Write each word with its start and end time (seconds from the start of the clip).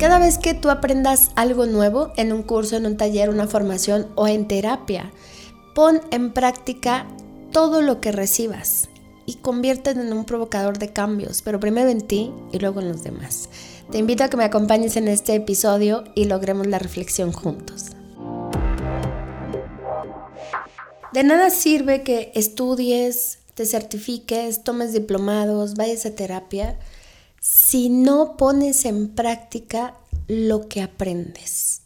Cada 0.00 0.18
vez 0.18 0.38
que 0.38 0.54
tú 0.54 0.70
aprendas 0.70 1.30
algo 1.34 1.66
nuevo 1.66 2.10
en 2.16 2.32
un 2.32 2.42
curso, 2.42 2.78
en 2.78 2.86
un 2.86 2.96
taller, 2.96 3.28
una 3.28 3.46
formación 3.46 4.08
o 4.14 4.26
en 4.26 4.48
terapia, 4.48 5.12
pon 5.74 6.00
en 6.10 6.32
práctica 6.32 7.06
todo 7.52 7.82
lo 7.82 8.00
que 8.00 8.10
recibas 8.10 8.88
y 9.26 9.34
conviértete 9.34 10.00
en 10.00 10.14
un 10.14 10.24
provocador 10.24 10.78
de 10.78 10.90
cambios, 10.90 11.42
pero 11.42 11.60
primero 11.60 11.90
en 11.90 12.00
ti 12.00 12.32
y 12.50 12.60
luego 12.60 12.80
en 12.80 12.88
los 12.88 13.02
demás. 13.02 13.50
Te 13.90 13.98
invito 13.98 14.24
a 14.24 14.30
que 14.30 14.38
me 14.38 14.44
acompañes 14.44 14.96
en 14.96 15.06
este 15.06 15.34
episodio 15.34 16.04
y 16.14 16.24
logremos 16.24 16.66
la 16.66 16.78
reflexión 16.78 17.30
juntos. 17.30 17.90
De 21.12 21.24
nada 21.24 21.50
sirve 21.50 22.02
que 22.04 22.32
estudies, 22.34 23.40
te 23.52 23.66
certifiques, 23.66 24.64
tomes 24.64 24.94
diplomados, 24.94 25.74
vayas 25.74 26.06
a 26.06 26.14
terapia, 26.14 26.78
si 27.40 27.88
no 27.88 28.36
pones 28.36 28.84
en 28.84 29.08
práctica 29.08 29.96
lo 30.28 30.68
que 30.68 30.82
aprendes. 30.82 31.80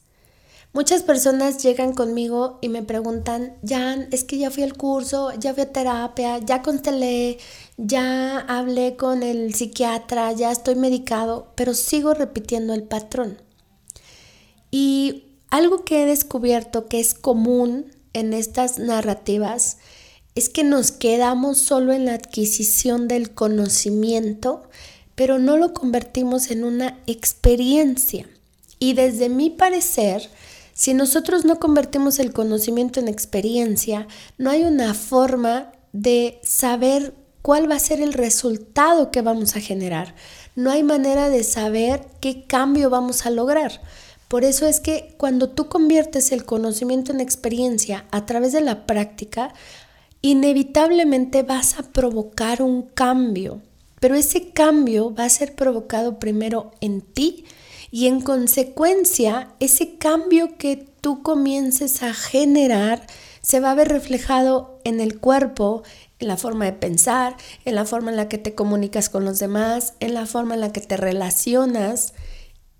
Muchas 0.72 1.04
personas 1.04 1.62
llegan 1.62 1.92
conmigo 1.92 2.58
y 2.60 2.68
me 2.68 2.82
preguntan, 2.82 3.56
Jan, 3.64 4.08
es 4.10 4.24
que 4.24 4.38
ya 4.38 4.50
fui 4.50 4.64
al 4.64 4.76
curso, 4.76 5.32
ya 5.38 5.54
fui 5.54 5.62
a 5.62 5.72
terapia, 5.72 6.38
ya 6.38 6.62
constelé, 6.62 7.38
ya 7.76 8.40
hablé 8.40 8.96
con 8.96 9.22
el 9.22 9.54
psiquiatra, 9.54 10.32
ya 10.32 10.50
estoy 10.50 10.74
medicado, 10.74 11.52
pero 11.54 11.74
sigo 11.74 12.12
repitiendo 12.12 12.74
el 12.74 12.82
patrón. 12.82 13.40
Y 14.72 15.22
algo 15.50 15.84
que 15.84 16.02
he 16.02 16.06
descubierto 16.06 16.86
que 16.88 16.98
es 16.98 17.14
común 17.14 17.92
en 18.12 18.34
estas 18.34 18.80
narrativas 18.80 19.76
es 20.34 20.48
que 20.48 20.64
nos 20.64 20.90
quedamos 20.90 21.58
solo 21.58 21.92
en 21.92 22.06
la 22.06 22.14
adquisición 22.14 23.06
del 23.06 23.32
conocimiento 23.32 24.68
pero 25.14 25.38
no 25.38 25.56
lo 25.56 25.72
convertimos 25.72 26.50
en 26.50 26.64
una 26.64 26.98
experiencia. 27.06 28.26
Y 28.78 28.94
desde 28.94 29.28
mi 29.28 29.50
parecer, 29.50 30.28
si 30.72 30.92
nosotros 30.92 31.44
no 31.44 31.60
convertimos 31.60 32.18
el 32.18 32.32
conocimiento 32.32 33.00
en 33.00 33.08
experiencia, 33.08 34.08
no 34.38 34.50
hay 34.50 34.64
una 34.64 34.92
forma 34.94 35.72
de 35.92 36.40
saber 36.42 37.14
cuál 37.42 37.70
va 37.70 37.76
a 37.76 37.80
ser 37.80 38.00
el 38.00 38.12
resultado 38.12 39.10
que 39.10 39.22
vamos 39.22 39.54
a 39.54 39.60
generar. 39.60 40.14
No 40.56 40.70
hay 40.70 40.82
manera 40.82 41.30
de 41.30 41.44
saber 41.44 42.06
qué 42.20 42.44
cambio 42.46 42.90
vamos 42.90 43.26
a 43.26 43.30
lograr. 43.30 43.80
Por 44.28 44.44
eso 44.44 44.66
es 44.66 44.80
que 44.80 45.14
cuando 45.16 45.50
tú 45.50 45.68
conviertes 45.68 46.32
el 46.32 46.44
conocimiento 46.44 47.12
en 47.12 47.20
experiencia 47.20 48.06
a 48.10 48.26
través 48.26 48.52
de 48.52 48.62
la 48.62 48.86
práctica, 48.86 49.54
inevitablemente 50.22 51.42
vas 51.42 51.78
a 51.78 51.82
provocar 51.84 52.62
un 52.62 52.82
cambio 52.82 53.60
pero 54.04 54.16
ese 54.16 54.50
cambio 54.50 55.14
va 55.14 55.24
a 55.24 55.30
ser 55.30 55.54
provocado 55.54 56.18
primero 56.18 56.72
en 56.82 57.00
ti 57.00 57.46
y 57.90 58.06
en 58.06 58.20
consecuencia 58.20 59.54
ese 59.60 59.96
cambio 59.96 60.58
que 60.58 60.76
tú 61.00 61.22
comiences 61.22 62.02
a 62.02 62.12
generar 62.12 63.06
se 63.40 63.60
va 63.60 63.70
a 63.70 63.74
ver 63.74 63.88
reflejado 63.88 64.78
en 64.84 65.00
el 65.00 65.18
cuerpo, 65.18 65.84
en 66.18 66.28
la 66.28 66.36
forma 66.36 66.66
de 66.66 66.74
pensar, 66.74 67.38
en 67.64 67.76
la 67.76 67.86
forma 67.86 68.10
en 68.10 68.18
la 68.18 68.28
que 68.28 68.36
te 68.36 68.54
comunicas 68.54 69.08
con 69.08 69.24
los 69.24 69.38
demás, 69.38 69.94
en 70.00 70.12
la 70.12 70.26
forma 70.26 70.52
en 70.52 70.60
la 70.60 70.70
que 70.70 70.82
te 70.82 70.98
relacionas. 70.98 72.12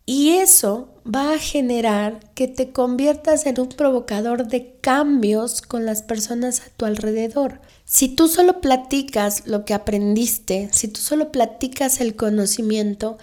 Y 0.07 0.33
eso 0.33 0.89
va 1.07 1.33
a 1.33 1.39
generar 1.39 2.21
que 2.35 2.47
te 2.47 2.73
conviertas 2.73 3.47
en 3.47 3.59
un 3.59 3.69
provocador 3.69 4.47
de 4.49 4.77
cambios 4.83 5.63
con 5.63 5.87
las 5.87 6.03
personas 6.03 6.61
a 6.61 6.71
tu 6.77 6.85
alrededor. 6.85 7.61
Si 7.87 8.09
tú 8.09 8.29
solo 8.29 8.61
platicas 8.61 9.47
lo 9.47 9.65
que 9.65 9.73
aprendiste, 9.73 10.69
si 10.73 10.89
tú 10.89 11.01
solo 11.01 11.33
platicas 11.33 12.03
el 12.03 12.17
conocimiento, 12.17 13.17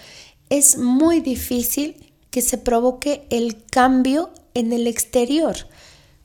es 0.50 0.78
muy 0.78 1.20
difícil 1.20 1.96
que 2.32 2.42
se 2.42 2.58
provoque 2.58 3.28
el 3.30 3.64
cambio 3.66 4.32
en 4.56 4.74
el 4.74 4.88
exterior. 4.88 5.56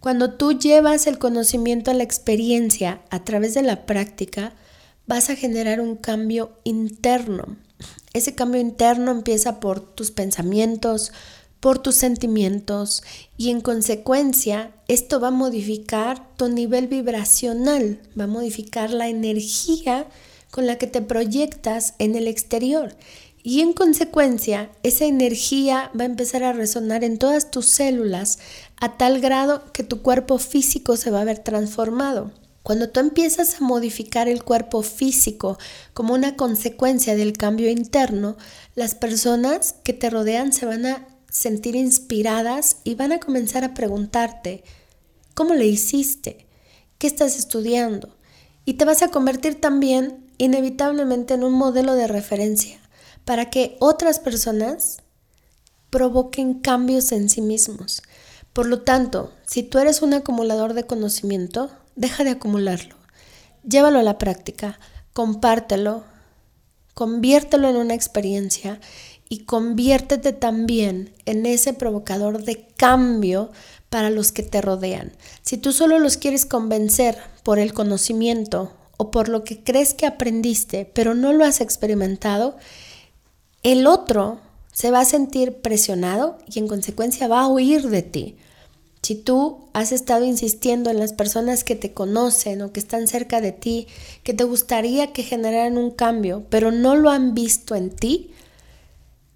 Cuando 0.01 0.35
tú 0.35 0.53
llevas 0.59 1.07
el 1.07 1.19
conocimiento 1.19 1.91
a 1.91 1.95
la 1.95 2.05
experiencia 2.05 3.03
a 3.11 3.25
través 3.25 3.55
de 3.55 3.63
la 3.63 3.85
práctica, 3.85 4.55
vas 5.07 5.29
a 5.29 5.37
generar 5.37 5.81
un 5.81 5.97
cambio 5.97 6.53
interno. 6.65 7.57
Ese 8.17 8.35
cambio 8.35 8.63
interno 8.63 9.11
empieza 9.11 9.61
por 9.61 9.79
tus 9.79 10.11
pensamientos, 10.11 11.13
por 11.61 11.79
tus 11.79 11.97
sentimientos 11.97 13.03
y 13.37 13.51
en 13.51 13.61
consecuencia 13.61 14.73
esto 14.89 15.21
va 15.21 15.29
a 15.29 15.33
modificar 15.33 16.27
tu 16.39 16.49
nivel 16.49 16.87
vibracional, 16.89 18.01
va 18.19 18.25
a 18.25 18.27
modificar 18.27 18.91
la 18.91 19.09
energía 19.09 20.07
con 20.51 20.67
la 20.67 20.79
que 20.79 20.87
te 20.87 21.03
proyectas 21.03 21.93
en 21.99 22.15
el 22.15 22.27
exterior 22.27 22.97
y 23.43 23.61
en 23.61 23.75
consecuencia 23.75 24.71
esa 24.83 25.05
energía 25.05 25.91
va 25.95 26.05
a 26.05 26.07
empezar 26.07 26.43
a 26.43 26.55
resonar 26.55 27.05
en 27.05 27.19
todas 27.19 27.51
tus 27.51 27.67
células 27.67 28.39
a 28.81 28.97
tal 28.97 29.21
grado 29.21 29.71
que 29.75 29.83
tu 29.83 30.01
cuerpo 30.01 30.39
físico 30.39 30.97
se 30.97 31.11
va 31.11 31.21
a 31.21 31.25
ver 31.25 31.41
transformado. 31.41 32.33
Cuando 32.67 32.89
tú 32.89 32.99
empiezas 32.99 33.55
a 33.55 33.65
modificar 33.65 34.27
el 34.27 34.43
cuerpo 34.43 34.83
físico 34.83 35.57
como 35.95 36.15
una 36.15 36.35
consecuencia 36.35 37.15
del 37.15 37.35
cambio 37.35 37.71
interno, 37.71 38.37
las 38.75 38.97
personas 38.97 39.77
que 39.85 39.93
te 39.93 40.11
rodean 40.11 40.53
se 40.53 40.67
van 40.67 40.85
a 40.85 41.07
sentir 41.31 41.77
inspiradas 41.77 42.79
y 42.83 42.97
van 42.97 43.13
a 43.13 43.21
comenzar 43.21 43.63
a 43.63 43.73
preguntarte, 43.73 44.65
¿cómo 45.35 45.55
le 45.55 45.69
hiciste? 45.69 46.49
¿Qué 46.99 47.07
estás 47.07 47.39
estudiando? 47.39 48.17
Y 48.65 48.75
te 48.75 48.85
vas 48.85 49.01
a 49.03 49.13
convertir 49.13 49.61
también 49.61 50.27
inevitablemente 50.37 51.35
en 51.35 51.45
un 51.45 51.53
modelo 51.53 51.95
de 51.95 52.09
referencia 52.09 52.81
para 53.25 53.49
que 53.49 53.77
otras 53.79 54.19
personas 54.19 55.05
provoquen 55.91 56.55
cambios 56.55 57.13
en 57.13 57.31
sí 57.31 57.43
mismos. 57.43 58.03
Por 58.57 58.69
lo 58.69 58.81
tanto, 58.81 59.35
si 59.47 59.63
tú 59.63 59.79
eres 59.79 60.01
un 60.01 60.15
acumulador 60.15 60.73
de 60.73 60.85
conocimiento, 60.85 61.69
deja 61.95 62.25
de 62.25 62.31
acumularlo. 62.31 62.97
Llévalo 63.69 63.99
a 63.99 64.03
la 64.03 64.17
práctica, 64.17 64.79
compártelo, 65.13 66.05
conviértelo 66.95 67.69
en 67.69 67.77
una 67.77 67.93
experiencia 67.93 68.81
y 69.29 69.41
conviértete 69.41 70.33
también 70.33 71.13
en 71.27 71.45
ese 71.45 71.75
provocador 71.75 72.45
de 72.45 72.67
cambio 72.79 73.51
para 73.91 74.09
los 74.09 74.33
que 74.33 74.43
te 74.43 74.63
rodean. 74.63 75.13
Si 75.43 75.59
tú 75.59 75.71
solo 75.71 75.99
los 75.99 76.17
quieres 76.17 76.47
convencer 76.47 77.19
por 77.43 77.59
el 77.59 77.75
conocimiento 77.75 78.73
o 78.97 79.11
por 79.11 79.29
lo 79.29 79.45
que 79.45 79.63
crees 79.63 79.93
que 79.93 80.07
aprendiste, 80.07 80.91
pero 80.95 81.15
no 81.15 81.35
lo 81.35 81.45
has 81.45 81.61
experimentado, 81.61 82.57
el 83.63 83.87
otro 83.87 84.41
se 84.77 84.91
va 84.91 85.01
a 85.01 85.07
sentir 85.07 85.63
presionado 85.63 86.37
y 86.47 86.59
en 86.59 86.69
consecuencia 86.69 87.29
va 87.29 87.41
a 87.41 87.49
huir 87.49 87.89
de 87.89 88.03
ti. 88.03 88.37
Si 89.01 89.15
tú 89.15 89.71
has 89.73 89.91
estado 89.91 90.27
insistiendo 90.27 90.91
en 90.91 90.99
las 90.99 91.15
personas 91.15 91.65
que 91.65 91.77
te 91.77 91.95
conocen 91.95 92.61
o 92.61 92.73
que 92.73 92.81
están 92.81 93.09
cerca 93.09 93.41
de 93.41 93.53
ti, 93.53 93.87
que 94.23 94.35
te 94.35 94.45
gustaría 94.45 95.15
que 95.15 95.23
generaran 95.23 95.79
un 95.79 95.93
cambio, 95.93 96.45
pero 96.51 96.73
no 96.73 96.95
lo 96.95 97.09
han 97.09 97.33
visto 97.33 97.75
en 97.75 97.89
ti, 97.89 98.33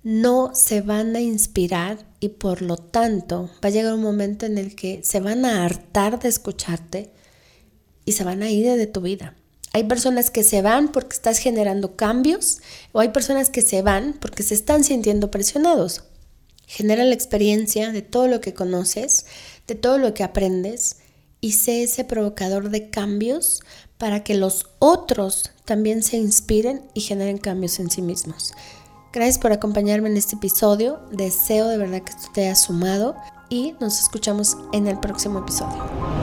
no 0.02 0.50
se 0.54 0.82
van 0.82 1.16
a 1.16 1.22
inspirar 1.22 2.04
y 2.20 2.28
por 2.28 2.60
lo 2.60 2.76
tanto 2.76 3.48
va 3.64 3.68
a 3.68 3.70
llegar 3.70 3.94
un 3.94 4.02
momento 4.02 4.44
en 4.44 4.58
el 4.58 4.76
que 4.76 5.00
se 5.04 5.20
van 5.20 5.46
a 5.46 5.64
hartar 5.64 6.20
de 6.20 6.28
escucharte 6.28 7.12
y 8.04 8.12
se 8.12 8.24
van 8.24 8.42
a 8.42 8.50
ir 8.50 8.66
de 8.66 8.86
tu 8.86 9.00
vida. 9.00 9.34
Hay 9.72 9.84
personas 9.84 10.30
que 10.30 10.42
se 10.42 10.62
van 10.62 10.90
porque 10.90 11.14
estás 11.14 11.38
generando 11.38 11.94
cambios 11.96 12.58
o 12.92 13.00
hay 13.00 13.10
personas 13.10 13.50
que 13.50 13.62
se 13.62 13.82
van 13.82 14.14
porque 14.20 14.42
se 14.42 14.54
están 14.54 14.82
sintiendo 14.82 15.30
presionados. 15.30 16.04
Genera 16.66 17.04
la 17.04 17.14
experiencia 17.14 17.92
de 17.92 18.02
todo 18.02 18.26
lo 18.26 18.40
que 18.40 18.54
conoces, 18.54 19.26
de 19.66 19.76
todo 19.76 19.98
lo 19.98 20.12
que 20.14 20.24
aprendes 20.24 20.96
y 21.40 21.52
sé 21.52 21.84
ese 21.84 22.04
provocador 22.04 22.70
de 22.70 22.90
cambios 22.90 23.62
para 23.96 24.24
que 24.24 24.34
los 24.34 24.66
otros 24.78 25.52
también 25.64 26.02
se 26.02 26.16
inspiren 26.16 26.82
y 26.94 27.02
generen 27.02 27.38
cambios 27.38 27.78
en 27.78 27.90
sí 27.90 28.02
mismos. 28.02 28.54
Gracias 29.12 29.38
por 29.38 29.52
acompañarme 29.52 30.08
en 30.08 30.16
este 30.16 30.36
episodio. 30.36 31.00
Deseo 31.12 31.68
de 31.68 31.78
verdad 31.78 32.02
que 32.02 32.12
esto 32.12 32.28
te 32.32 32.42
haya 32.42 32.56
sumado 32.56 33.16
y 33.48 33.74
nos 33.80 34.00
escuchamos 34.00 34.56
en 34.72 34.86
el 34.86 34.98
próximo 34.98 35.40
episodio. 35.40 36.19